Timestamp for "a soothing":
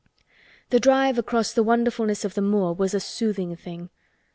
2.95-3.55